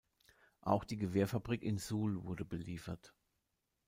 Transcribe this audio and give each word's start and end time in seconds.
Auch 0.61 0.83
die 0.83 0.97
Gewehrfabrik 0.97 1.61
in 1.61 1.77
Suhl 1.77 2.23
wurde 2.25 2.43
beliefert. 2.43 3.13